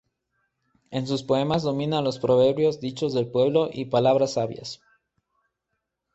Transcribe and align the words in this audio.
En 0.89 1.05
sus 1.05 1.21
poemas 1.21 1.61
dominan 1.61 2.03
los 2.03 2.17
proverbios, 2.17 2.79
dichos 2.79 3.13
del 3.13 3.29
pueblo 3.29 3.69
y 3.71 3.85
palabras 3.85 4.33
sabias. 4.33 4.81